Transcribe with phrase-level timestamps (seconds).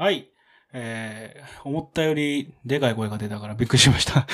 [0.00, 0.30] はい。
[0.72, 4.26] えー、思ったよりでかい声が出たからびっくりしました。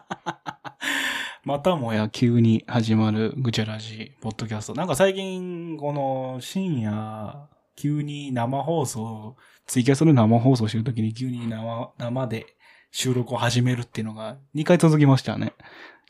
[1.42, 4.74] またもや急に始まるぐちゃらじポッドキャスト。
[4.74, 12.44] なんか最近、この深夜、急に生放送、ツイキャスの生放送してるときに急に生、生で
[12.90, 15.54] 収録を始めるっていうのが2回続きましたね。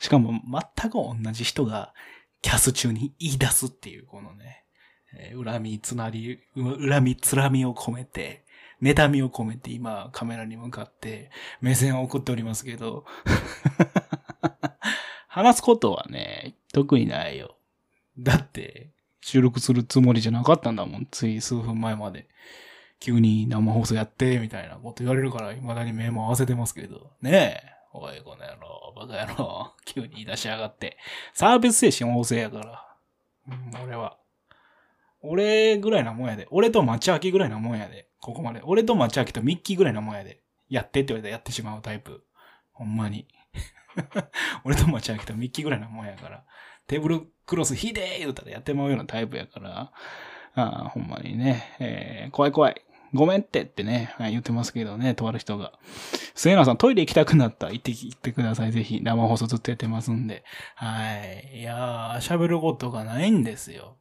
[0.01, 1.93] しかも全く同じ人が
[2.41, 4.65] キャス中に言い出すっていう、このね、
[5.13, 8.43] えー恨みつなり、恨みつらみを込めて、
[8.81, 11.31] 妬みを込めて今カメラに向かって
[11.61, 13.05] 目線を送っておりますけど、
[15.27, 17.55] 話すことはね、特にないよ。
[18.17, 18.89] だって、
[19.21, 21.07] 収録するつもりじゃなかったんだもん。
[21.11, 22.27] つい数分前まで。
[22.99, 27.11] 急に生放送やって、みたいなこと言われるから、未だに目も合わせてますけど。
[27.21, 27.79] ねえ。
[27.93, 29.73] おい、この野郎、バカ野郎。
[29.85, 30.97] 急に言い出しやがって。
[31.33, 32.85] サービス精神旺盛やから。
[33.47, 34.18] うん、俺は。
[35.21, 36.47] 俺ぐらいなもんやで。
[36.51, 38.07] 俺と町明ぐらいなもんやで。
[38.21, 38.61] ここまで。
[38.63, 40.41] 俺と町明とミッキーぐらいなもんやで。
[40.69, 42.23] やってって言われたらやってしまうタイプ。
[42.73, 43.27] ほんまに。
[44.63, 46.43] 俺と町明とミッキーぐらいなもんやから。
[46.87, 49.91] テーブルクロスひでー言うたらやってまうようなタイプやから。
[50.55, 51.75] ああほんまにね。
[51.79, 52.81] えー、怖い怖い。
[53.13, 55.73] ごめんってってね、はい言ってますけどね、とある人が。
[56.35, 58.71] 末永さん、トイレ行きたくなった行ってきてください。
[58.71, 60.43] ぜひ、生放送ずっとやってますんで。
[60.75, 61.15] は
[61.53, 61.59] い。
[61.59, 63.97] いやー、喋ることがないんですよ。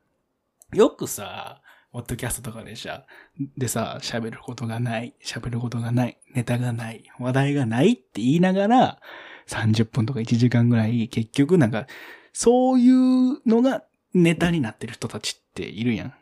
[0.75, 3.07] よくさ、ポッドキャストとかでさ、
[3.57, 9.01] でさ、喋ることがない、喋ることがない、ネタがない、話題がないって言いながら、
[9.47, 11.87] 30分とか1時間ぐらい、結局なんか、
[12.35, 16.15] そういうのがネタになってる人たちっているやん。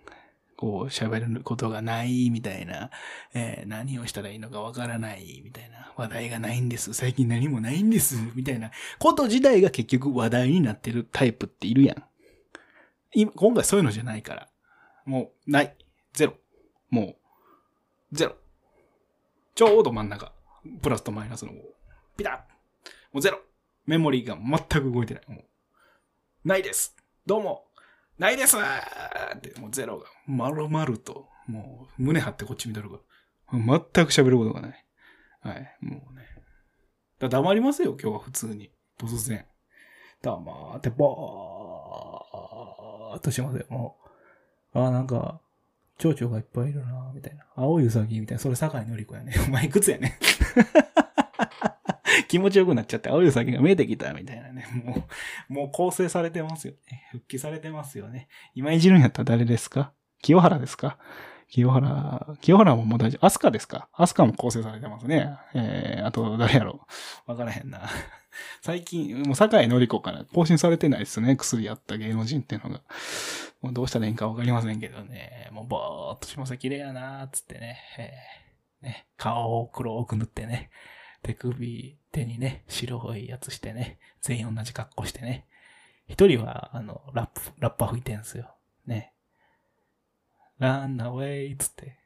[0.57, 2.91] こう、喋ることがない、みたいな、
[3.35, 12.05] えー何をしたらいいのかわからない、みたいな、話題がないんです、最近何もないんです、みたいなこと自体が結局話題になってるタイプっているやん。
[13.15, 14.49] 今、今回そういうのじゃないから。
[15.05, 15.77] もう、ない。
[16.13, 16.35] ゼロ。
[16.91, 17.17] も
[18.13, 18.37] う、ゼロ。
[19.55, 20.33] ちょうど真ん中。
[20.83, 21.53] プラスとマイナスの、
[22.17, 22.33] ピタッ
[23.13, 23.39] もうゼロ。
[23.87, 25.25] メモリーが全く動いてない。
[25.29, 26.97] もうないです。
[27.25, 27.65] どうも。
[28.19, 32.99] ないですって、もうゼロが、丸々と、もう、胸張ってこっち見とるか
[33.53, 33.59] ら。
[33.59, 33.67] 全
[34.07, 34.87] く喋ることがない。
[35.41, 36.25] はい、もうね。
[37.19, 38.71] だ黙りますよ、今日は普通に。
[38.99, 39.45] 突然。
[40.23, 42.16] 黙って、ぼー
[43.17, 43.97] っとしますよ、も
[44.75, 44.79] う。
[44.79, 45.41] ああ、なんか、
[45.99, 47.45] 蝶々がいっぱいいるなみたいな。
[47.57, 48.43] 青いウサギみたいな。
[48.43, 49.33] それ、坂井のり子やね。
[49.49, 50.19] お前いくつやね。
[52.29, 54.67] 気持ちよくなっちゃって、青いウサギが見えてきたみたいなね。
[54.85, 55.07] も
[55.49, 57.09] う、もう構成されてますよね。
[57.13, 58.29] 復帰されてますよね。
[58.55, 59.93] 今いじるんやったら誰ですか？
[60.23, 60.99] 清原ですか？
[61.49, 63.27] 清原、清原ももう大丈夫。
[63.27, 63.89] アスカですか？
[63.93, 65.37] アスカも構成されてますね。
[65.55, 66.87] えー、あと誰やろ？
[67.27, 67.83] うわからへんな。
[68.61, 71.37] 最近、もう坂井のり子から更新されてないですね。
[71.37, 72.83] 薬やった芸能人っていうのが。
[73.63, 75.49] もうどうしたらいいんかわかりませんけどね。
[75.53, 76.57] もうぼーっとします。
[76.59, 77.79] 綺麗やなーっつってね。
[77.99, 78.47] えー
[78.83, 80.69] ね顔を黒く塗ってね。
[81.23, 83.99] 手首、手にね、白いやつしてね。
[84.21, 85.47] 全員同じ格好してね。
[86.09, 88.55] 一人は、あの、ラップ、ラッパ吹いてんすよ。
[88.87, 89.15] ね。
[90.59, 91.99] ランナウェイっつって。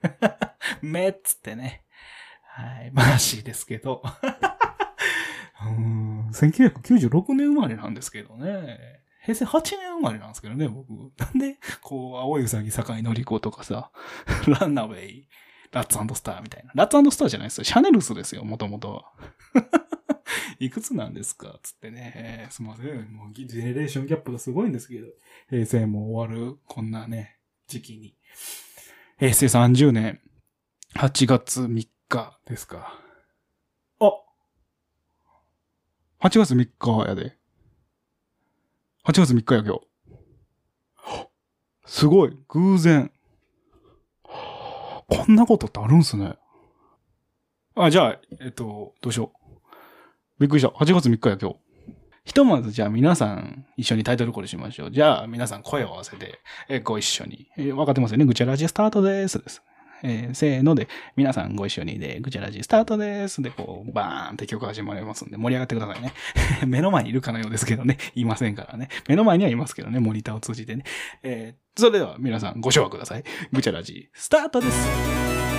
[0.82, 1.84] めっつってね。
[2.44, 2.90] はい。
[2.92, 4.02] マーシーですけど。
[5.64, 6.28] うん。
[6.30, 9.00] 1996年生まれなんですけどね。
[9.22, 10.90] 平成8年生まれなんですけどね、僕。
[11.18, 13.90] なんで、こう、青いウサギ、坂井のり子とかさ、
[14.60, 15.28] ランナウェイ、
[15.72, 16.72] ラッツスターみたいな。
[16.74, 17.64] ラッツスターじゃないですよ。
[17.64, 19.12] シャネルスですよ、もともとは。
[20.60, 21.58] いくつなんですか？
[21.62, 22.12] つってね。
[22.14, 23.12] えーすいません。
[23.12, 25.08] もう、ジェネレーションギャップがすごいんですけど。
[25.50, 27.35] 平成も終わる、こんなね、
[27.66, 28.14] 時期に。
[29.18, 30.20] 平成30年、
[30.94, 33.00] 8月3日ですか。
[33.98, 34.12] あ
[36.20, 37.36] 8月3日やで。
[39.04, 39.86] 8月3日や、今日。
[41.86, 43.12] すごい、偶然。
[44.22, 46.36] こんなことってあるんすね。
[47.74, 49.56] あ、じゃあ、えっと、どうしよう。
[50.38, 50.68] びっくりした。
[50.68, 51.65] 8月3日や、今日。
[52.26, 54.90] ひとまず、じゃあ皆さん一緒にタイトルコールしましょう。
[54.90, 57.46] じゃあ皆さん声を合わせて、えご一緒に。
[57.56, 58.24] えー分かってますよね？
[58.26, 59.38] ぐちゃらじスタートです。
[59.42, 59.62] です。
[60.02, 63.40] えーせーので、皆さんご一緒にで、ぐちゃらじスタートです。
[63.42, 66.12] で、こう、バーンって曲始まりますんで、盛り上がってくださいね。
[66.66, 67.96] 目の前にいるかのようですけどね。
[68.16, 68.88] いませんからね。
[69.08, 70.00] 目の前にはいますけどね。
[70.00, 70.84] モニターを通じてね。
[71.22, 73.24] えーそれでは皆さんご唱和ください。
[73.52, 74.88] ぐちゃらじスタートです。「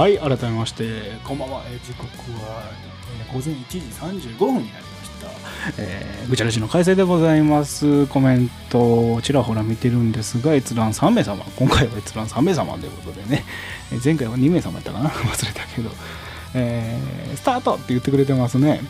[0.00, 1.62] はい、改めまして、こんばんは。
[1.66, 2.06] え時刻
[2.42, 2.62] は、
[3.20, 3.78] えー午前1時
[4.30, 5.28] 35分になりました。
[5.76, 8.06] えー、ぐちゃらしの改正でございます。
[8.06, 11.44] コメントちらほら見てるんですが、閲覧3名様。
[11.54, 13.44] 今回は閲覧3名様ということでね、
[13.92, 15.10] えー前回は2名様やったかな？
[15.12, 15.90] 忘れたけど、
[16.54, 18.80] えースタートって言ってくれてますね。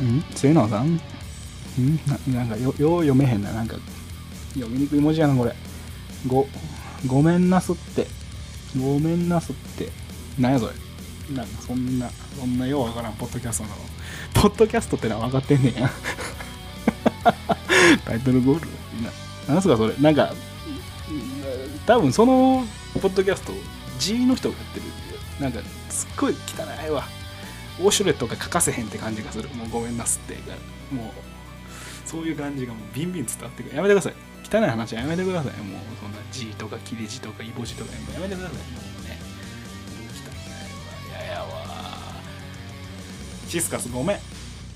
[0.00, 0.24] ん？
[0.34, 0.86] 末永さん？
[0.88, 2.00] ん？
[2.06, 3.52] ななんかよ、よう読めへんな。
[3.52, 3.76] なんか、
[4.54, 5.54] 読みにくい文字やな、これ。
[6.26, 6.48] ご、
[7.06, 8.06] ごめんなすって。
[8.74, 9.90] ごめんなすって。
[10.38, 10.72] なんやそれ。
[11.34, 13.76] なんかそんな、そんなようわからん、ポッドキャストなの。
[14.34, 15.90] ポッドキャストってのは分かってんねんや。
[18.04, 18.66] タイトルゴール。
[19.48, 19.94] ななんすかそれ。
[20.00, 20.34] なんか、
[21.86, 22.66] 多分その
[23.00, 23.52] ポッドキャスト、
[23.98, 24.86] G の人がやってる。
[25.40, 27.06] なんか、すっごい汚いわ。
[27.78, 29.48] ウォシュレットが欠かせへんって感じがする。
[29.50, 30.34] もうごめんなすって。
[30.94, 33.76] もう、そういう感じがもうビンビン伝わってくる。
[33.76, 34.14] やめてください。
[34.52, 35.52] 汚い話はやめてください。
[35.62, 38.54] もうそんな G とか切れ字とかイボ字とかやめてくださ。
[38.54, 38.58] い
[43.50, 44.18] シスカスごめん。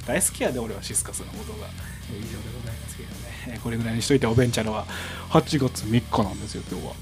[0.05, 1.69] 大好きやで俺はシスカスのことが。
[2.11, 3.09] 以上でございますけど
[3.53, 3.61] ね。
[3.62, 4.85] これぐらいにしといておべんちゃらは
[5.31, 6.94] 8月3日なんですよ、今日は。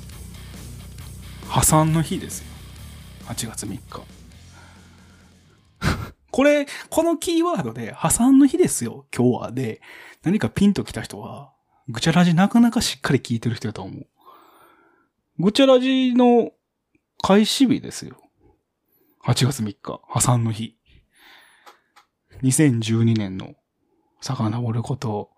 [1.48, 2.46] 破産の日ですよ。
[3.24, 4.02] 8月3日。
[6.30, 9.52] これ、このキーワードで破産の日ですよ、今日は。
[9.52, 9.80] で、
[10.24, 11.54] 何かピンときた人は、
[11.88, 14.06] ぐちゃらじなかなかしっかり聞いてる人だと思う。
[15.38, 16.52] ぐちゃらじの
[17.22, 18.18] 開始日ですよ。
[19.24, 20.76] 8月3日、破産の日。
[22.42, 23.54] 2012年の
[24.20, 25.30] 遡ること、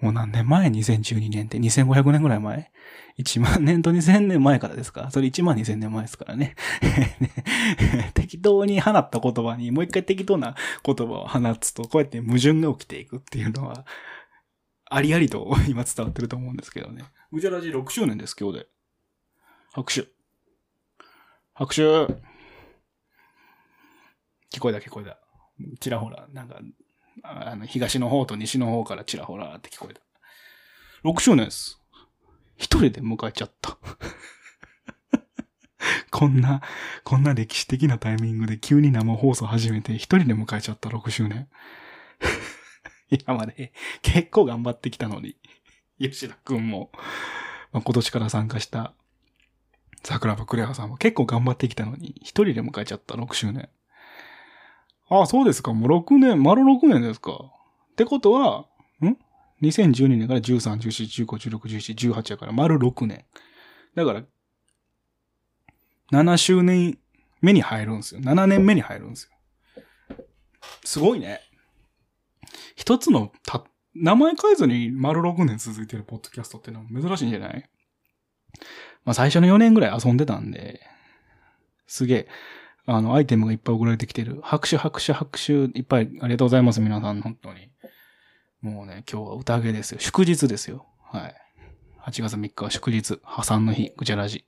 [0.00, 2.70] もう何年前 ?2012 年って2500年ぐらい前
[3.18, 5.10] ?1 万年と2000年前からですか？
[5.10, 6.56] それ1万2000年前ですからね。
[8.14, 13.86] 適当に放った言葉にもう一回適当な言葉を放つと、こうやって矛盾が起きていくっていうのは、
[14.86, 17.04] ありありと今伝わってると思うんですけどね。
[17.32, 18.66] うじゃらじ6周年です、今日で。
[19.72, 20.06] 拍手。
[21.54, 21.82] 拍手。
[24.52, 25.23] 聞こえた聞こえた。
[25.80, 26.60] ちらほら、なんか、
[27.22, 30.00] あの、東の方と西の方からちらほらって聞こえた。
[31.08, 31.80] 6周年です。
[32.56, 33.78] 一人で迎えちゃった。
[36.10, 36.62] こんな、
[37.04, 41.48] こんな歴史的なタイミングで急に生放送始めて一人で迎えちゃった6周年。
[43.10, 43.72] 今まで
[44.02, 45.36] 結構頑張ってきたのに、
[45.98, 46.90] 吉田くんも、
[47.72, 48.94] まあ、今年から参加した
[50.02, 53.68] 桜庭クレアさんも結構頑張ってきたのに、一人で迎えちゃった6周年。
[55.08, 55.72] ああ、そうですか。
[55.72, 57.32] もう6年、丸6年ですか。
[57.32, 58.66] ってことは、
[59.02, 59.16] ん
[59.62, 63.24] ?2012 年から13、14、15、16、17、18やから丸6年。
[63.94, 64.22] だから、
[66.12, 66.98] 7周年
[67.40, 68.20] 目に入るんですよ。
[68.20, 70.24] 7年目に入るんですよ。
[70.84, 71.40] すごいね。
[72.76, 73.64] 一つのた、
[73.94, 77.70] 名前変えずに丸6年続いてるポッドキャストってのは珍しいんじゃない？
[79.04, 80.80] まあ最初の4年ぐらい遊んでたんで、
[81.86, 82.28] すげえ、
[82.86, 84.40] あの、アイテムがいっぱい送られてきてる。
[84.42, 87.70] 拍手、拍手、拍手、いっぱいありがとうございます、皆さん、本当に。
[88.60, 90.00] もうね、今日は宴ですよ。
[90.00, 90.86] 祝日ですよ。
[91.02, 91.34] はい。
[92.06, 94.46] 8月3日は祝日、破産の日、ぐちゃらじ。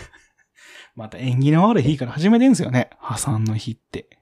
[0.94, 2.90] また縁起の悪い日から始めてんすよね。
[2.98, 4.18] 破産の日って。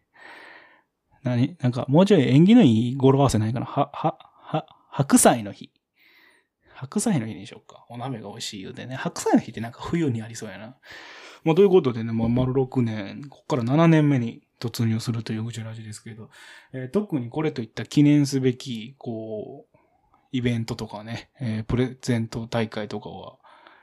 [1.24, 1.56] 何？
[1.60, 3.66] なんか、もうちょい縁起のいい語呂合わせないかな？
[3.66, 5.72] は、は、は、白菜の日。
[6.78, 7.84] 白菜の日にしようか。
[7.88, 8.94] お鍋が美味しい言うてね。
[8.94, 10.76] 白菜の日ってなんか冬にありそうやな。
[11.42, 16.30] まあ、ということでね、まあ、丸6年、ここから7年目に突入するというぐちゃらじですけど、
[16.72, 19.76] えー特にこれといった記念すべき、こう、
[20.30, 23.38] イベントとかね、えープレゼント大会とかは、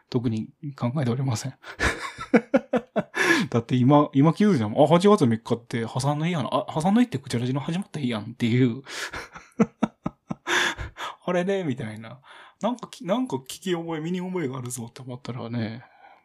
[0.10, 1.54] 特に考えておりません。
[3.50, 4.86] だって今、今気づいたもん。
[4.86, 6.50] あ、8月3日って破産の日やな。
[6.52, 8.84] あ、破産の日ってぐちゃらじの始まった日やんっていう。
[11.28, 12.20] あれね、みたいな。
[12.62, 15.84] なんか、なんか聞き覚え、身に覚えがあるぞって思ったらね、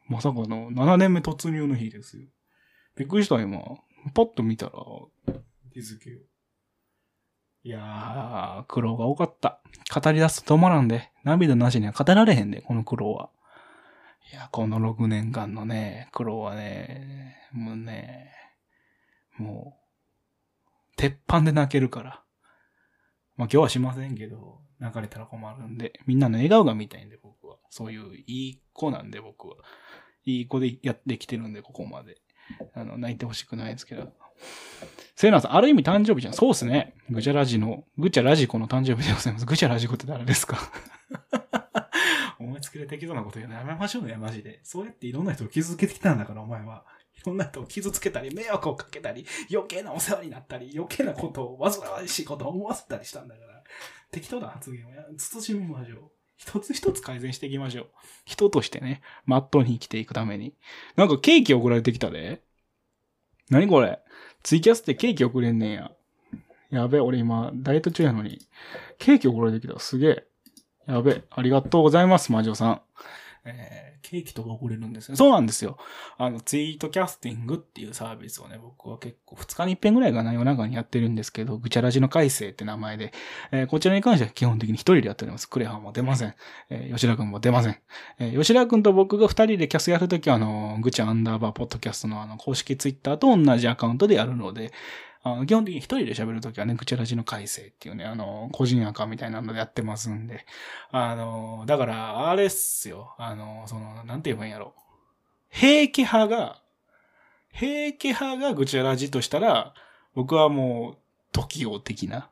[0.09, 2.25] まさかの7年目突入の日ですよ。
[2.97, 3.59] びっくりした今。
[4.15, 4.73] パッと見たら、
[5.73, 6.19] 日付を。
[7.63, 9.61] いやー、苦労が多かった。
[9.95, 11.11] 語り出すと止まらんで。
[11.25, 13.31] 涙なしには語られへんで、この苦労は。
[14.33, 18.33] いや、この6年間のね、苦労はね、もうね、
[19.37, 22.23] もう、鉄板で泣けるから。
[23.41, 27.57] まあ今日はしませんけど、泣かれたら困るんで、みんなの笑顔が見たいんで、僕は。
[27.71, 29.57] そういういい子なんで、僕は。
[30.27, 32.19] いい子でやってきてるんで、ここまで。
[32.75, 34.13] あの、泣いてほしくないですけど。
[35.17, 36.35] セイナさん、ある意味誕生日じゃん。
[36.35, 36.93] そうっすね。
[37.09, 39.47] ぐちゃラジの、ぐちゃラジコの誕生日でございます。
[39.47, 40.59] ぐちゃラジコって誰ですか？
[42.39, 44.61] 思いつきで適当なこと言うのやめましょうね、マジで。
[44.65, 46.85] そうやっていろんな人を傷つけてきたんだから、お前は。
[47.21, 53.63] いろんな人を傷つけたり、迷惑をかけたり、余計なお世話になったり、余計なことを、煩わしいことを思わせたりしたんだから、
[54.11, 56.11] 適当な発言をや慎みましょう。
[56.37, 57.91] 一つ一つ改善していきましょう。
[58.25, 60.55] 人としてね、まっとうに生きていくために。
[60.97, 62.43] なんかケーキ送られてきたで。
[63.51, 63.99] 何これ
[64.43, 65.93] ツイキャスってケーキ送れんねんや。
[66.71, 68.39] やべ、俺今、ダイエット中やのに。
[68.99, 69.79] ケーキ送られてきた。
[69.79, 70.27] すげえ。
[70.87, 72.83] やべ、ありがとうございます、魔女さん。
[73.45, 75.17] えー、ケーキとか送れるんですね。
[75.17, 75.79] そうなんですよ。
[76.19, 83.13] あの、ツイートキャスティングっていうサービスをね、僕は結構2日に1遍ぐらいかな、夜中にやってるんですけど、ぐちゃらじの改正って名前で、
[83.53, 85.49] えー、こちらに関しては基本的に一人でやっております。
[85.49, 86.35] クレハンも出ません。
[86.69, 87.79] えー、吉田くんも出ません。
[88.19, 94.73] えー、吉田くんと僕が2人でキャスやるときは、あの、ぐちゃアンダーバーポッドキャストのあの、公式ツイッターと同じアカウントでやるので、
[95.23, 100.47] あの基本的に一人で喋るときはね、くちゃらじの改正っていうね、あの、個人アカみたいなのでやってますんで。
[100.91, 103.15] あの、だから、あれっすよ。
[103.19, 104.75] あの、その、なんて言えばいいんやろ。
[105.51, 106.63] 平気派が、
[107.53, 109.75] 平気派がぐちゃらじとしたら、
[110.15, 110.99] 僕はもう、
[111.33, 112.31] 時王的な。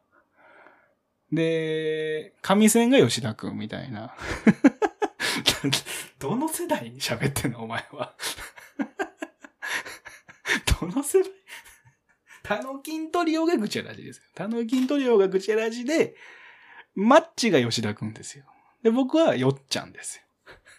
[1.30, 4.14] で、神線が吉田くんみたいな。
[6.18, 8.14] どの世代に喋ってんのお前は。
[10.80, 11.30] どの世代
[12.48, 14.22] タノキントリオがグチャラジですよ。
[14.34, 16.16] タノキントリオがグチャラジで、
[16.94, 18.46] マッチが吉田くんですよ。
[18.82, 20.16] で、僕はよっちゃんです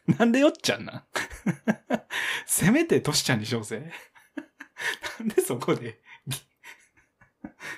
[0.07, 0.15] よ。
[0.17, 1.03] なんでよっちゃんなん？
[2.47, 3.91] せめてトシちゃんにしようぜ。
[5.19, 6.01] なんでそこで、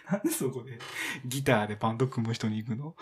[0.09, 0.79] なんでそこで
[1.25, 2.95] ギターでバンド組む人に行くの？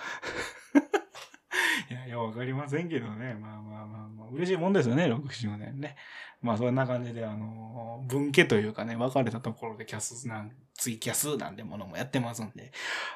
[1.90, 3.34] いや、いや、わかりませんけどね。
[3.36, 5.96] まあまあまあまあ、嬉しいもんですよね、6周年ね。
[6.42, 12.72] まあそんな感じで、あの、分家というかね、分かれたところでキャスなん、ツイキャスなんてものもやってますんで、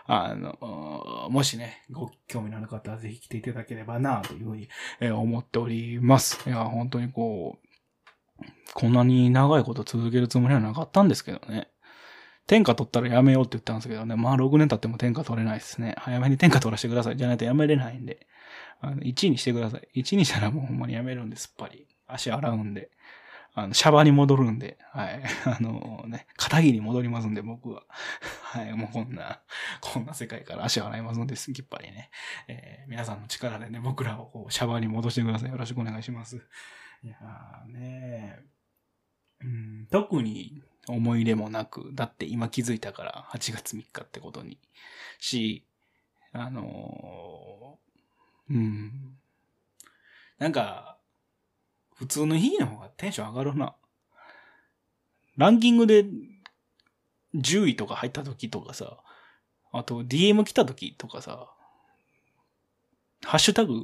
[0.05, 4.69] あの、もしね、ご興味のある方はぜひ来ていただければな、というふうに、
[4.99, 6.49] え思っております。
[6.49, 7.67] いや、本当にこう、
[8.73, 11.69] こんなに長いこと続けるつもりはなかったんですけどね。
[12.45, 14.15] 天下取ったらやめようって言ったんですけどね。
[14.15, 15.95] まあ6年経っても天下取れないですね。
[15.97, 17.17] 早めに天下取らせてください。
[17.17, 18.27] じゃないとやめれないんで。
[18.83, 20.01] あの、1位にしてください。
[20.01, 21.87] 1位にしたらもうほんまにやめるんです、っぱり。
[22.05, 22.91] 足洗うんで。
[23.55, 25.23] あの、シャバに戻るんで、はい。
[25.45, 27.83] あのね、片桐に戻りますんで、僕は。
[28.43, 28.73] はい。
[28.73, 29.41] もうこんな、
[29.79, 32.09] こんな世界から足洗いますんで、すきっぱりね。
[32.47, 35.49] えー、皆さんの力でね、僕らをこう、シャバに戻してください。
[35.49, 36.45] よろしくお願いします。
[37.03, 38.39] いやーね
[39.41, 44.59] うん、特に思い入れもなく、だって今気づいたから8月3日ってことに。
[45.19, 45.65] し、
[46.31, 47.92] あのー、
[48.49, 49.17] うん。
[50.37, 50.97] なんか、
[51.95, 53.75] 普通の日の方がテンション上がるな。
[55.37, 56.05] ランキングで
[57.35, 58.97] 10位とか入った時とかさ、
[59.71, 61.49] あと DM 来た時とかさ、
[63.23, 63.83] ハッシュタグ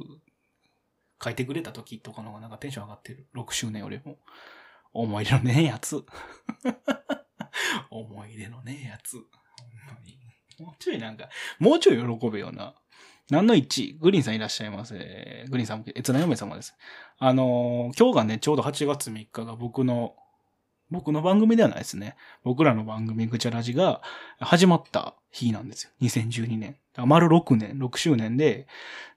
[1.22, 3.26] 書いてくれた時とかの方がなんかテンション上がってる。
[3.34, 4.18] 6周年よりも。
[4.92, 6.04] 思い出のねえやつ。
[7.90, 9.16] 思い出のねえやつ。
[9.16, 9.26] ほん
[9.94, 10.18] まに。
[10.58, 12.74] もうちょいなんか、もうちょい喜べよな。
[13.30, 15.46] 何の1グリーンさんいらっしゃいませ。
[15.48, 16.74] グリーンさん、えつな嫁様です。
[17.18, 20.16] あのー、今日がね、ちょうど8月3日が僕の、
[20.90, 22.16] 僕の番組ではないですね。
[22.42, 24.02] 僕らの番組、ぐちゃらじが
[24.40, 25.90] 始まった日なんですよ。
[26.02, 26.76] 2012年。
[26.96, 28.66] 丸6年、6周年で、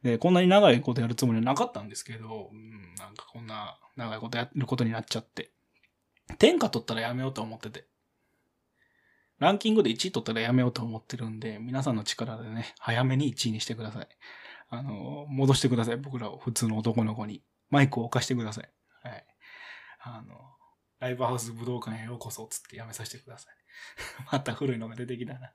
[0.03, 5.49] で、こんなに長いことやるつもりはなかったんですけど、うん、なんかこんな長いことやることになっちゃって。
[6.37, 7.85] 天下取ったらやめようと思ってて。
[9.39, 14.07] ランキングで1位取ったらやめようと思ってるんで、皆さんの力でね、早めに1位にしてください。
[14.69, 15.97] あの、戻してください。
[15.97, 17.43] 僕らを普通の男の子に。
[17.69, 18.69] マイクを置かしてください。
[19.03, 19.25] はい。
[20.01, 20.35] あの、
[20.99, 23.53] ライブハウス武道館へようこそつってやめさせてください。
[24.31, 25.51] また古いのが出てきたな。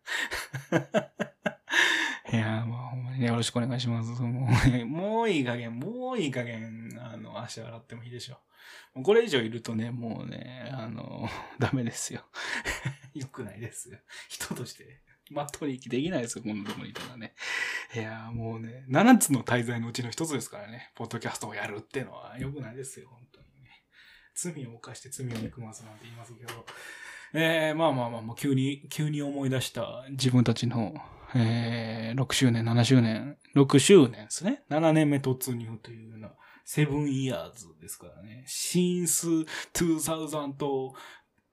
[2.31, 4.21] いやもうほんまにね、よろしくお願いします。
[4.21, 4.49] も
[4.83, 8.39] う、もういい加減、もういい加減、あの、足洗ってもいいでしょ
[8.95, 9.03] う。
[9.03, 12.27] これ以上いるとね、もうね、あの、ダメですよ。
[13.19, 13.99] 良くないですよ。
[14.29, 17.35] 人として、まっとうに生きていけないですよ、こんなとこにいたらね。
[17.95, 23.85] いやもうね、7つの滞在のうちの一つですからね、ポッドキャストをやるっていうのは良くないですよ、本当にね。
[24.35, 26.67] 罪を犯して罪を憎ますなんて言いますけど。
[27.35, 30.95] えー、まあまあまあ、もう急に、急に思い出した自分たちの
[31.35, 34.63] えー、6周年、7周年、6周年ですね。
[34.71, 36.33] 7年目突入というような、
[36.65, 38.45] セブンイヤーズですからね。
[38.47, 39.29] シンス
[39.75, 40.95] 2020と、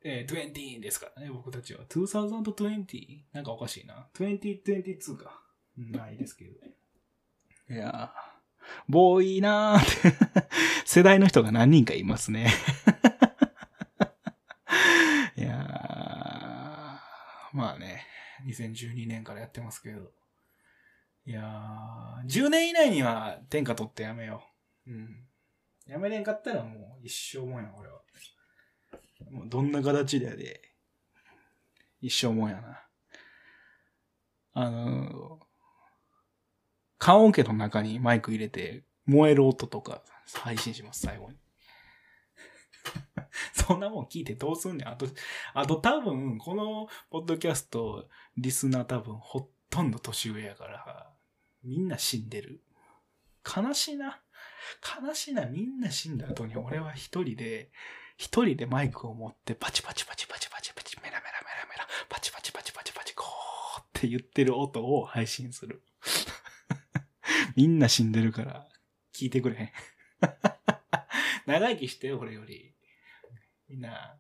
[0.08, 1.80] えー、20ですからね、僕たちは。
[1.90, 3.24] 2020?
[3.34, 4.08] なんかおかしいな。
[4.14, 5.42] 2022か。
[5.76, 6.76] ないですけどね。
[7.72, 8.12] いやー、
[8.88, 9.84] ボーイなーっ
[10.14, 10.20] て
[10.86, 12.52] 世代の人が何人かいますね。
[15.36, 18.06] いやー、まあね。
[18.46, 20.14] 2012年からやってますけど。
[21.26, 24.48] いやー、10年以内には天下取ってやめよ
[24.86, 24.92] う。
[24.92, 25.28] うん。
[25.88, 28.05] やめれんかったらもう一生もんや、俺は。
[29.48, 30.62] どんな形でやで、
[32.02, 32.82] 一生もんやな。
[34.54, 35.46] あのー、
[36.98, 40.02] 缶オケの中にマイク入れて、燃える音とか
[40.34, 41.38] 配信します、最後に。
[43.54, 44.88] そんなもん聞いてどうすんねん。
[44.88, 45.08] あと、
[45.54, 51.14] あと多分、このポッドキャスト、リスナー多分ほとんど年上やから、
[51.64, 52.64] みんな死んでる。
[53.46, 54.22] 悲しいな。
[55.04, 55.46] 悲しいな。
[55.46, 57.72] みんな死んだ後に俺は一人で、
[58.18, 61.28] 一人でマイクを持ってパチパチパチパチパチパチ、メラメラメ
[61.62, 65.84] ラメラ、パチパチパチパチパチ、こーって言ってる音を配信する。
[67.56, 68.68] みんな死んでるから、
[69.14, 69.72] 聞いてくれへん。
[71.46, 72.74] 長生きして、俺より。
[73.68, 74.18] みんな、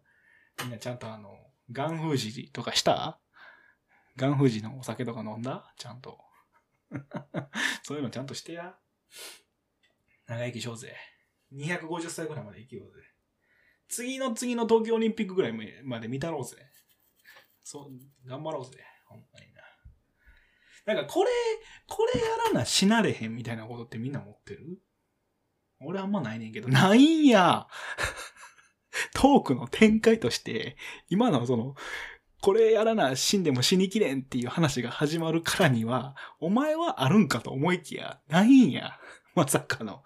[0.61, 1.35] みんなちゃんとあの、
[1.71, 3.19] ガン封じとかした
[4.17, 6.19] ガン封じのお酒とか飲んだちゃんと。
[7.83, 8.75] そういうのちゃんとしてや。
[10.27, 10.95] 長生きしようぜ。
[11.53, 13.14] 250歳ぐらいまで生きようぜ。
[13.87, 16.57] 次の次の東京オリンピックぐらいまで見たろうぜ。
[17.63, 18.83] そう、頑張ろうぜ。
[19.07, 19.61] ほんまにな。
[20.93, 21.29] なんかこれ、
[21.87, 24.79] これやらな死なれへんみたいなことってみんな持ってる？
[25.81, 27.67] 俺あんまないねんけど、ないんや
[29.13, 30.77] トークの展開として、
[31.09, 31.75] 今のその、
[32.41, 38.99] これやらな死んでも死にきれんっていう話が始まるからには、お前はあるんかと思いきや、ないんや。
[39.33, 40.03] まさかの。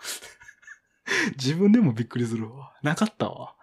[1.38, 2.74] 自分でもびっくりするわ。
[2.82, 3.56] なかったわ。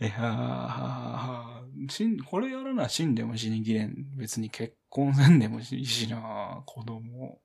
[0.00, 1.44] いや
[1.88, 4.16] しん、これやらな死んでも死にきれん。
[4.16, 7.40] 別に結婚せんでもいいしな子供。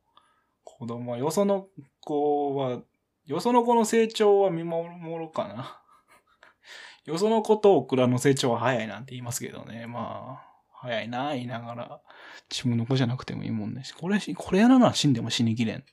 [0.63, 1.67] 子供は、よその
[2.01, 2.81] 子は、
[3.25, 5.81] よその子の成長は見守るかな。
[7.05, 9.87] よその子とオクラの成長は早いなんて言いますけどね。
[9.87, 12.01] まあ、早いな言いながら、
[12.49, 13.83] 自分の子じゃなくてもいいもんね。
[13.99, 15.83] これ、これやらな死んでも死にきれん。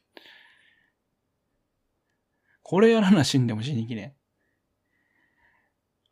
[2.63, 4.13] これやらな死んでも死にきれん。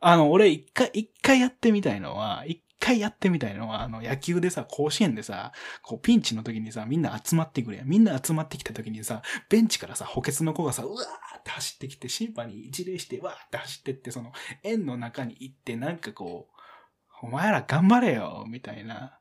[0.07, 7.85] あの、俺一回、一回やってみたいのは、一回やってみたいのは、あの、野球でさ、甲子園でさ、こう、ピンチの時にさ、みんな集まってくれや。
[7.87, 14.31] みんな集まってきた時にさ、ベンチからさ、補欠の子がさ、うわーって走ってきて、審判に一礼して、わーって走ってって、その、
[14.63, 19.19] 円の中に行って、なんかこう、お前ら頑張れよ、みたいな。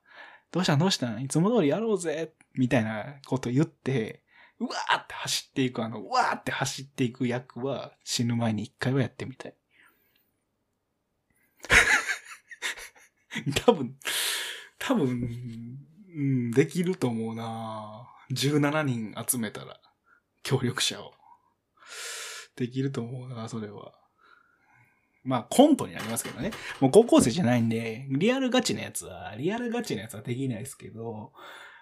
[0.52, 0.80] どうしたん？
[0.80, 1.22] どうしたん？
[1.22, 4.22] いつも通りやろうぜ、みたいなこと言って、
[4.60, 9.56] うわーって走っていく、あの、うわーって走っていく役は、死ぬ前に一回はやってみたい。
[13.66, 13.98] 多分、
[14.80, 15.30] 多分、
[16.16, 19.80] うん、できると思うな17人集めたら、
[20.44, 21.14] 協力者を。
[22.56, 23.94] できると思うなそれは。
[25.24, 26.52] まあ、コントになりますけどね。
[26.82, 31.32] もう高校生じゃないんで、リアルガチなやつは、リアルガチなやつはできないですけど、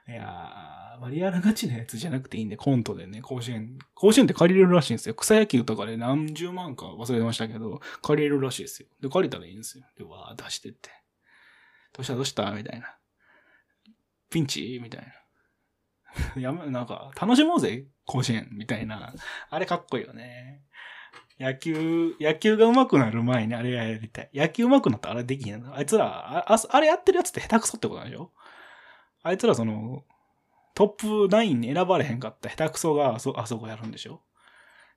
[0.08, 5.16] いやー、リアルガチなやつじゃなくていいんで、コントでね、甲子園、甲子園って借りれるらしいんですよ。
[5.16, 8.88] 草野球とかで何十万か忘れてましたけど、借りれるらしいですよ。
[9.00, 9.86] で、借りたらいいんですよ。
[9.98, 10.90] で、わー出してって。
[11.94, 12.52] どうしたどうした？
[12.52, 12.96] みたいな。
[14.30, 14.80] ピンチ？
[14.82, 15.02] みたい
[16.36, 16.42] な。
[16.42, 19.14] やめ、なんか、楽しもうぜ甲子園みたいな。
[19.50, 20.62] あれかっこいいよね。
[21.40, 24.30] 野球、野球が上手くなる前にあれやりたい。
[24.34, 28.32] 野球上手くなったらあれできへんのあいつら、ああれやってるやつって下手くそってことなんでしょ？
[29.24, 30.04] あいつらその、
[30.74, 34.22] トップ9に選ばれへんかった下手くそがあそ、あそこやるんでしょ？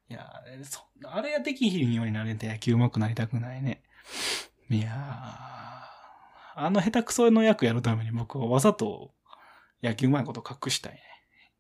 [0.08, 3.82] いや、そあれやできひんようになれて野球上手くなりたくないね。
[4.70, 4.92] いや、
[6.56, 9.12] あの下手くその役やるために僕はわざと
[9.82, 11.00] 野球うまいこと隠したいね。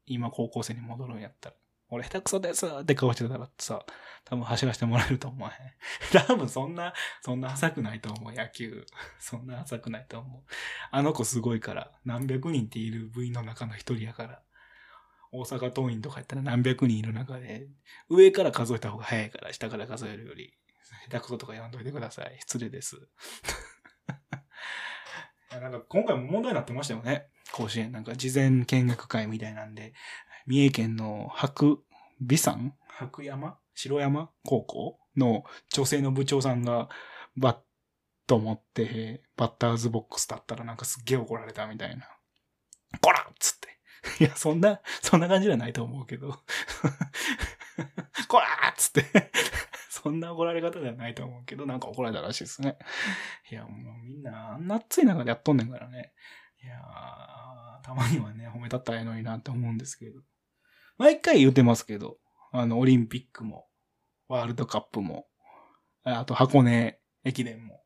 [0.06, 1.56] 今高校生に戻るんやったら。
[1.90, 3.84] 俺下手くそですって顔してたらさ、
[4.24, 5.72] 多分走らせてもらえると思わへん。
[6.26, 8.86] 多分そんな、そんな浅くないと思う、野球。
[9.18, 10.42] そんな浅くないと思う。
[10.90, 14.42] あの子すごいから、何百人っている部員の中の一人やから。
[15.30, 17.68] 大阪桐蔭とかやったら何百人いる中で、
[18.08, 20.56] 上から数えた方が早いから、下から数えるより、
[21.10, 22.36] 下手くそとかやんといてください。
[22.40, 23.08] 失礼です。
[25.50, 27.28] なんか今回も問題になってましたよね。
[27.52, 27.92] 甲子園。
[27.92, 29.92] なんか事前見学会みたいなんで、
[30.46, 31.82] 三重県の白
[32.20, 32.74] 美山？
[32.98, 33.58] 白山？
[33.74, 34.30] 白山？
[34.44, 36.88] 高校の女性の部長さんが
[37.36, 37.56] バッ
[38.26, 42.08] ト持って、バッターズボックスだったらなんかすっげえ怒られたみたいな。
[43.00, 43.64] こらっつって。
[44.24, 46.30] いや、そんな、そんな感じじゃないと思うけど。
[48.28, 49.30] こらっつって。
[49.88, 52.76] そんな怒られ方ではないと思うけど、なんか怒られたらしいですね。
[53.50, 56.12] いや、もうみんな、あんな暑い中でやっとんねんからね。
[56.62, 60.20] いやー、たまにはね、褒めたったらええのになって思うんですけど。
[60.98, 62.18] 毎回言うてますけど、
[62.52, 63.66] あの、オリンピックも、
[64.28, 65.26] ワールドカップも、
[66.04, 67.82] あと箱根駅伝も。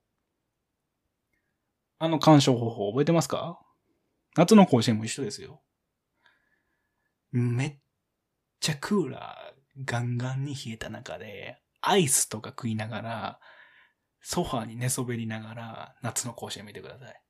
[1.99, 3.59] あの鑑賞方法覚えてますか？
[4.37, 5.63] 夏の甲子園も一緒ですよ。
[7.33, 7.79] めっ
[8.61, 13.41] ちゃクーラーガンガンに冷えた中で、アイスとか食いながら、
[14.21, 17.23] ソファーに寝そべりながら、夏の甲子園見てください。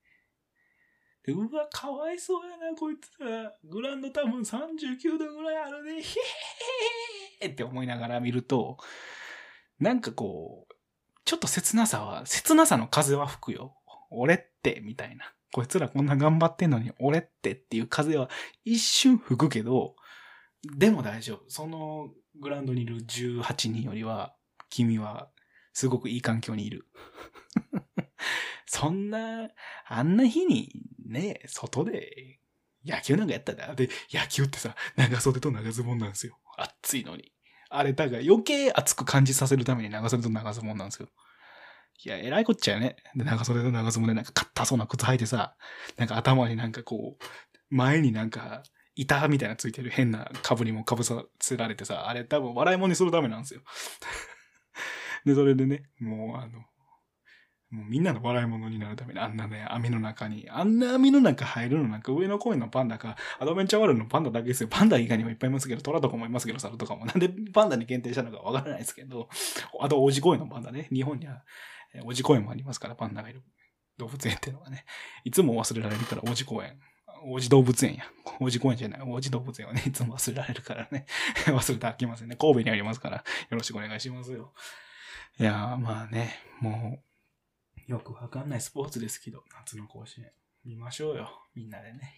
[1.28, 3.52] でうわ、かわいそうやな、こいつら。
[3.62, 5.92] グランド多分39度ぐらいあるね。
[5.92, 6.02] へへへ
[7.42, 8.78] へって思いながら見ると、
[9.78, 10.74] なんかこう、
[11.26, 13.76] ちょっと切なさは、切なさの風は吹くよ。
[14.10, 15.34] 俺って、みたいな。
[15.52, 18.30] こいつらこんな頑張ってんのに、俺ってっていう風は
[18.64, 19.96] 一瞬吹くけど、
[20.78, 21.42] でも大丈夫。
[21.48, 22.08] その
[22.40, 24.34] グラウンドにいる18人よりは、
[24.70, 25.28] 君は
[25.74, 26.86] すごくいい環境にいる。
[28.66, 29.48] そんな、
[29.87, 30.70] あんな日に
[31.07, 32.40] ね、外で
[32.85, 33.74] 野球なんかやったんだ。
[33.74, 36.38] で、野球ってさ、長袖と長ズボンなんですよ。
[36.57, 37.33] 暑いのに。
[37.70, 41.09] あれ、だから余計熱く感じさせるために長袖と長ズボンなんですよ。
[42.04, 42.96] いや、偉いこっちゃよね。
[43.14, 45.57] で、長袖と長ズボンでなんか硬そうな靴履いてさ、
[45.96, 47.24] なんか頭になんかこう、
[47.70, 48.62] 前になんか、
[48.94, 53.62] 板みたいなついてる変な被りも被させられてさ、あれ多分笑い物にするためなんですよ。
[55.24, 56.64] で、それでね、もうあの、
[57.70, 64.68] もうみんなの笑い物になるためにあんなね、網の中に、あんな網の中入るのなんか上野公園のパンダか、アドベンチャーワールドのパンダだけですよ。
[64.70, 67.04] パンダ以外にもいっぱいいますけど、トラとかもいますけど、猿とかも。
[67.04, 69.28] なんでパンダに限定したのかわからないですけど、
[69.81, 70.88] あと、王子公園のパンダね。
[70.90, 71.42] 日本には、
[72.04, 73.42] 王子公園もありますから、パンダがいる
[73.98, 74.87] 動物園っていうのがね。
[75.24, 76.81] いつも忘れられるから王子公園。
[77.24, 78.04] 王子動物園や。
[78.40, 79.00] 王子公園じゃない。
[79.02, 81.04] 王子動物園はね、いつも忘れられるからね。
[81.46, 82.37] 忘れてあきませんね。
[82.37, 84.54] 神戸にありますから、よろしくお願いしますよ。
[85.38, 87.08] いやー、まあね、もう、
[87.88, 90.31] よくわかんないスポーツですけど、夏の甲子園。
[90.62, 91.31] 見ましょうよ。
[91.55, 92.16] みんなでね。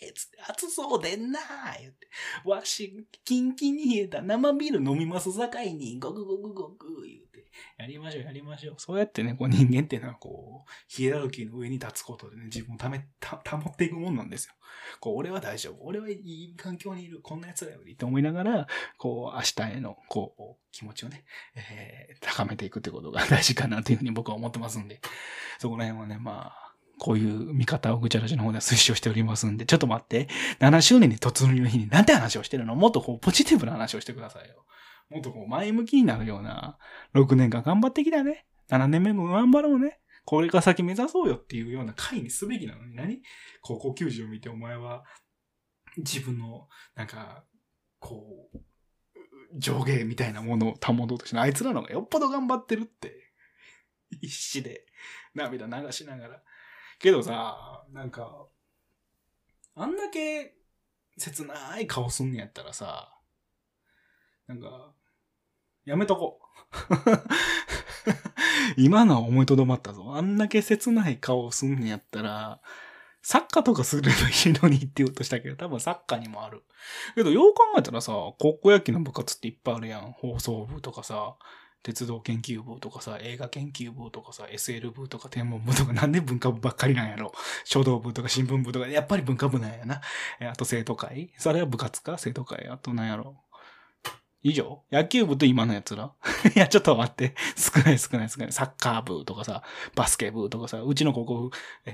[0.00, 2.08] へへへへつって、暑そうでんなー言って。
[2.44, 7.50] わし、キンキンに冷えた生ビール飲みますさかいに、ごくごくごく言うて。
[7.78, 8.74] やりましょう、やりましょう。
[8.78, 14.54] そうやってね、こう人間ってのはこう、ヒエラルキーの上に立つことでね、自分をため、た、保っていくもんなんですよ。
[15.00, 15.84] こう、俺は大丈夫。
[15.84, 17.20] 俺はいい環境にいる。
[17.20, 18.66] こんな奴らよりって思いながら、
[18.98, 25.00] こう、明日への、こう、気持ちをね、えー、高めていくってことが大事かなというふうに僕は思ってますんで、
[25.58, 26.69] そこら辺はね、まあ、
[27.00, 30.28] こういう見方をぐちゃらじの方では推奨しておりますんで、ちょっと待って、
[30.60, 32.76] 7周年に突入の日になんて話をしてるの？
[32.76, 34.66] もっとこう、ポジティブな話をしてくださいよ。
[35.08, 36.78] もっとこう、前向きになるような、
[37.14, 38.44] 6年間頑張ってきたね。
[38.70, 39.98] 7年目も頑張ろうね。
[40.26, 43.22] これから先目指そうよっていうような回にすべきなのに何？
[43.62, 45.02] 高校球児を見てお前は
[45.96, 47.44] 自分の、なんか、
[47.98, 48.58] こう、
[49.58, 53.14] 上下みたいなものを保とうとしてあいつらの方がよっぽど頑張ってるって。
[54.20, 54.86] 必死で
[55.34, 56.42] 涙流しながら。
[57.00, 58.46] けどさ、なんか、
[59.74, 60.54] あんだけ
[61.16, 63.12] 切ない顔すんねやったらさ、
[64.46, 64.92] なんか、
[65.84, 66.74] やめとこう。
[68.76, 70.14] 今のは思いとどまったぞ。
[70.14, 72.60] あんだけ切ない顔すんねやったら、
[73.22, 74.14] サッカーとかすればいい
[74.62, 76.64] のにって言おうとしたけど、多分サッカーにもある。
[77.14, 80.12] けど、よう考えたらさ、高校野球の部活っていっぱいあるやん。
[80.12, 81.36] 放送部とかさ、
[81.82, 87.32] 鉄道研究部とかさ、映画研究部とかさ、SL 部とか天文部とか、なんで文化部ばっかりなんやろ。
[87.64, 90.00] 書道部とか新聞部とか、やっぱり文化部なんやな。
[90.50, 92.18] あと生徒会それは部活か？
[92.18, 93.36] 生徒会あとなんやろ？
[94.42, 94.82] 以上？
[94.90, 96.12] 野球部と今のやつら？
[96.56, 97.34] いや、ちょっと待って。
[97.56, 98.52] 少ない少ない少ない。
[98.52, 99.62] サッカー部とかさ、
[99.94, 101.50] バスケ部とかさ、うちの高校、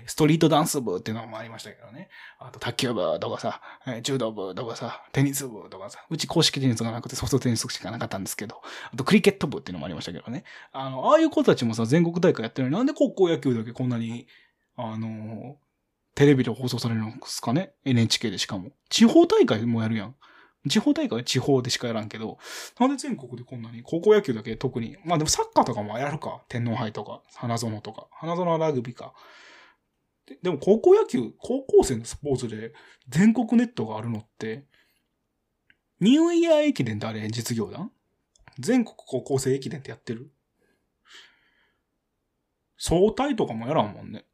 [0.07, 2.09] ストリートダンス部っていうのもありましたけどね。
[2.39, 3.61] あと、卓球部とかさ、
[4.03, 10.45] 柔道部とかさ、テニス部とかさ、うち公式テニスがなくてソフトテニスしかなかったんですけど、あとクリケット部っていうのもありましたけどね。
[10.73, 14.29] あの、ああいう子たちもさ、全国大会やってるのになんで高校野球だけこんなに、
[14.77, 15.57] あの、
[16.15, 18.71] テレビで放送されるんですかね ?NHK でしかも。
[18.89, 20.15] 地方大会もやるやん。
[20.69, 22.39] 地方大会は地方でしかやらんけど、
[22.79, 26.43] なんで全国でこんなに、高校野球だけ特に、まあでもサッカーとかもやるか。
[26.49, 28.09] 天皇杯とか、花園とか。
[28.11, 29.15] 花園はラグビーか。
[30.27, 32.73] ででも高校野球、高校生のスポーツで
[33.09, 34.65] 全国ネットがあるのって、
[36.01, 37.93] ニューイヤー駅伝ってあれ実業団？
[38.59, 40.31] 全国高校生駅伝ってやってる？
[42.77, 44.25] 総体とかもやらんもんね。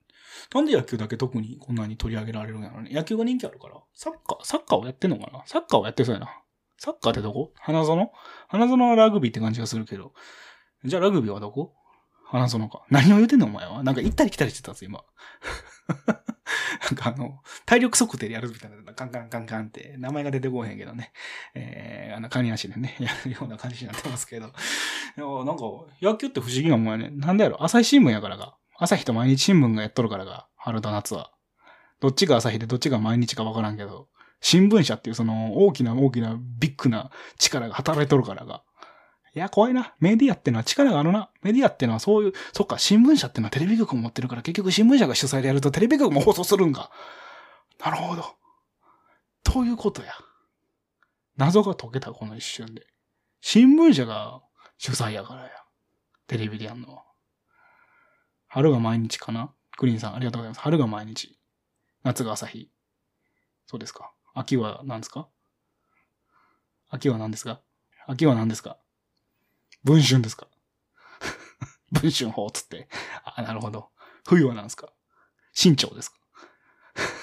[0.54, 2.90] なんで野球だけ特にこんなに取り上げられるんやろね。
[2.92, 3.76] 野球が人気あるから。
[3.94, 5.42] サッカー、サッカーをやってんのかな？
[5.46, 6.28] サッカーをやってそうやな。
[6.78, 7.52] サッカーってどこ？
[7.58, 8.10] 花園？
[8.48, 10.12] 花園はラグビーって感じがするけど。
[10.84, 11.74] じゃあラグビーはどこ？
[12.24, 12.82] 花園か。
[12.90, 13.46] 何を言うてんの？
[13.46, 13.82] お前は。
[13.82, 15.04] なんか行ったり来たりしてたぞ、今。
[16.82, 21.12] なんかあの、体力測定でやるみたいな、カンカンカンカンって、名前が出てこへんけどね。
[21.54, 24.46] えー、あの、カニ足でね、 やるような感じになってますけど。
[24.46, 24.50] い
[25.16, 25.62] や、なんか、
[26.00, 27.10] 野球って不思議なもんやね。
[27.14, 27.62] なんでやろ？
[27.62, 28.58] 朝日新聞やからか。
[28.82, 31.30] 朝日と毎日新聞がやっとるからが、春と夏は。
[32.00, 34.08] どっちが朝日でどっちが毎日かわからんけど、
[34.40, 38.64] 新聞社っていうその大きな大きなビッグな力が働いとるからが。
[39.36, 39.94] いや、怖いな。
[40.00, 41.30] メディアってのは力があるな。
[41.42, 46.90] メディアってのはそういう、そっか、新聞社ってのはテレビ局も持ってるから、結局新聞社が主催でやるとテレビ局も放送するんか。
[47.78, 48.24] なるほど。
[49.44, 50.12] ということや。
[51.36, 52.84] 謎が解けた、この一瞬で。
[53.40, 54.42] 新聞社が
[54.76, 55.50] 主催やからや。
[56.26, 57.04] テレビでやんのは。
[58.52, 59.50] 春が毎日かな？
[59.78, 60.60] クリーンさん、ありがとうございます。
[60.60, 61.38] 春が毎日。
[62.02, 62.70] 夏が朝日。
[63.66, 64.12] そうですか。
[64.34, 65.26] 秋は何ですか？
[66.90, 67.62] 秋は何ですか？
[68.06, 68.76] 秋は何ですか？
[69.84, 70.48] 文春ですか？
[71.92, 72.90] 文春法つって。
[73.24, 73.88] あ、なるほど。
[74.28, 74.92] 冬は何ですか？
[75.54, 76.18] 新潮ですか？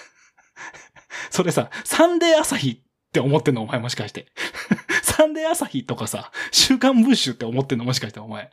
[1.30, 3.62] それさ、サンデー朝日って思ってんの？
[3.62, 4.32] お前もしかして。
[5.04, 7.86] サンデー朝日とかさ、週刊文春って思ってんの？
[7.86, 8.50] もしかしてお前。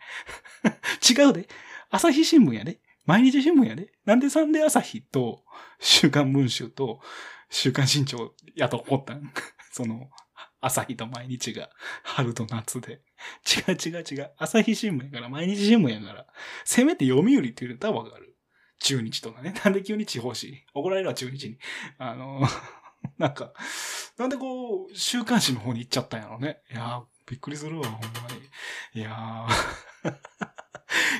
[1.09, 1.49] 違うで。
[1.91, 2.81] 朝日新聞やで。
[3.05, 3.93] 毎日新聞やで。
[4.05, 5.45] なんでサンデー朝日と
[5.81, 7.01] 週刊文春と
[7.51, 9.33] 週刊新潮やと思ったん？
[9.73, 10.11] その、
[10.61, 11.71] 朝日と毎日が
[12.03, 13.01] 春と夏で。
[13.69, 14.33] 違う違う違う。
[14.37, 16.27] 朝日新聞やから毎日新聞やから。
[16.65, 18.37] せめて読売って言うたらわかる。
[18.81, 19.55] 中日とかね。
[19.65, 20.63] なんで急に地方紙？
[20.75, 21.59] 怒られるわ、中日に。
[21.99, 22.43] あの、
[23.19, 23.53] なんか、
[24.19, 26.61] なんでこう、週刊誌の方に行っちゃったんやろね。
[26.71, 29.01] いやー、びっくりするわ、ほんまに。
[29.01, 30.56] いやー。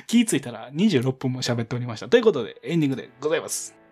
[0.07, 2.09] 気ぃついたら26分も喋っておりました。
[2.09, 3.86] ということで、エンディングでございます。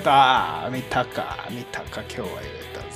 [0.00, 2.86] しゃ言えた見たか見たか今日は言えたぞ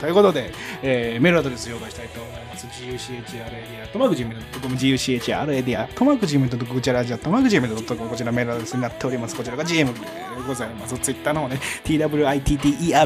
[0.00, 2.66] ということで、えーメールアドレスを紹介したいと思います。
[2.66, 9.36] guchradia とマグジメルトコム guchradia とマグジメルトコムチャラジアとマグジメルトコムこちらメールアドレスになっております。
[9.36, 10.00] こちらが GM で
[10.46, 10.96] ございます。
[10.98, 12.08] ツイッターの方ね、twitter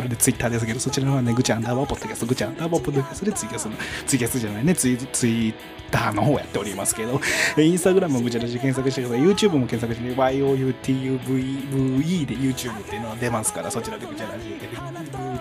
[0.08, 3.72] でツイッターですけど、そちらの方はね、ぐちゃアンダーバーポッドキャスト、ぐちゃアンダーバーポッドキャストでツイキャスの、
[4.06, 5.54] ツイキャスじゃないね、ツイツイ
[5.88, 7.20] ッターの方やっておりますけど、
[7.56, 9.20] えーインスタグラムもぐちゃらじ検索してください。
[9.20, 14.60] YouTube も検索して、YOUTUVE で YouTube っていうのが出ますから、そちらでぐちゃらじで、ぐ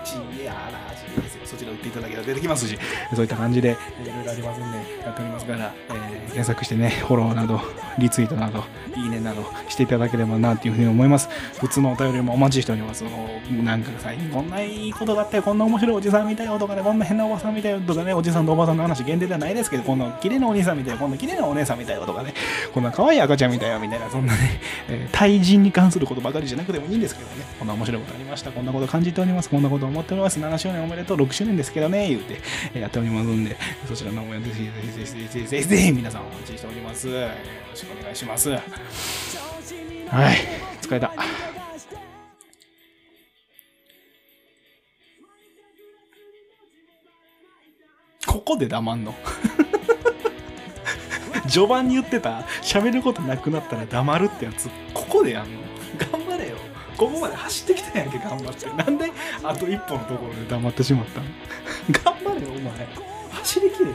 [0.04, 2.78] ちやらじですそちら打っていただけたら出てきますし、
[3.14, 7.60] そういった感じで、いろいろありますんで、やっておりますから、えー検索してね、フォローなど、
[7.98, 8.62] リツイートなど、
[8.94, 11.28] いいねなどしていただければなっていうふうに思います。
[11.58, 13.02] 普通のお便りもお待ちしております。
[13.64, 22.34] なんかさ、こんないいことがあって、こんな面白いおじさんみたいよとかね、こんな変なおばさんみたいよとかね、おじさんとおばさんの話限定ではないですけど、こんな綺麗なお兄さんみたいよ、こんな綺麗なお姉さんみたいよとかね、
[22.72, 32.40] こんな可愛い赤ちゃんみたいよみたいな、そんなね、 えー対人に関することばかりじゃなくてもいいんですけどね、こんな面白いことありました、こんなこと感じております、こんなこと思っております、7周年おめでとう、6周年ですけどね、言うて、
[32.74, 33.56] えーやっておりますんで、
[33.88, 37.08] そちらの応援ぜひぜひぜひぜひぜひぜひぜひ皆さんお待ちしております。
[37.08, 37.28] よろ
[37.74, 38.50] しくお願いします。
[38.50, 38.60] はい、
[40.80, 41.12] 疲れた。
[48.26, 49.14] ここで黙んの？
[51.48, 55.60] 序盤に言ってた喋ることなくなったら黙るってやつここでやんの
[56.12, 56.56] 頑張れよ。
[56.96, 58.66] ここまで走ってきたやんけ頑張って。
[58.70, 59.10] なんで
[59.42, 61.26] あと一歩のところで黙ってしまったの？
[62.04, 62.88] 頑張れよお前。
[63.30, 63.94] 走りきれよ。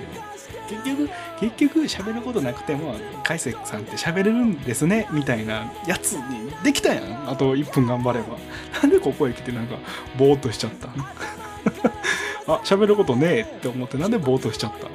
[0.69, 7.29] 結局結局喋ることなくても海瀬さんって喋れるんですねみたいなやつにできたやん。
[7.29, 8.37] あと1分頑張れば。
[8.81, 9.75] なんでここへ来てなんか
[10.17, 10.93] ぼーっとしちゃったん
[12.47, 14.87] あ喋ることねえって思ってなんでぼーっとしちゃった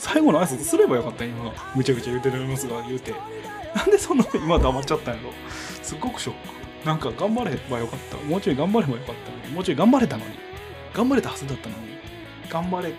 [0.00, 1.52] 最後の挨拶すればよかった今。
[1.76, 3.14] ぐちゃぐちゃ言うてるますが言うて。
[3.74, 5.30] なんでそんな今黙っちゃったんやろ。
[5.82, 6.86] すっごくショック。
[6.86, 8.16] なんか頑張ればよかった。
[8.16, 9.52] もうちょい頑張ればよかったのに。
[9.52, 10.32] もうちょい頑張れたのに。
[10.94, 11.82] 頑張れたはずだったのに。
[12.48, 12.94] 頑張れ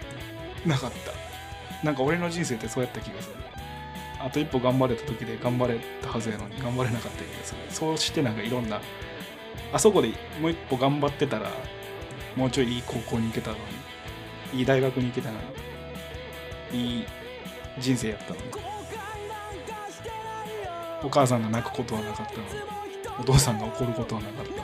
[0.64, 1.86] なかった。
[1.86, 3.36] なんか俺の人生ってそうやった気がする。
[4.20, 6.62] あと一歩頑張れた時で頑張れたはずやのに。
[6.62, 7.60] 頑張れなかった気がする。
[7.70, 8.80] そうしてなんかいろんな。
[9.74, 10.10] あそこで
[10.40, 11.50] もう一歩頑張ってたら
[12.36, 13.58] もうちょいいい高校に行けたの
[14.54, 14.60] に。
[14.60, 15.71] いい大学に行けたのに
[16.74, 17.06] いい
[17.80, 18.36] 人生やったの。
[18.36, 18.42] に
[21.04, 22.44] お母さんが泣くことはなかったの。
[22.44, 22.50] に
[23.20, 24.52] お父さんが怒ることはなかった。
[24.52, 24.64] のに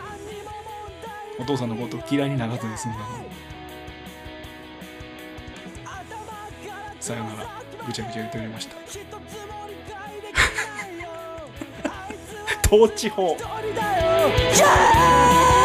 [1.39, 3.05] お父さんのことを嫌いにならずに済んだの。
[3.05, 3.11] に
[6.99, 7.61] さよなら。
[7.85, 8.75] ぐちゃぐちゃ言っておりました。
[12.67, 13.37] 統治法!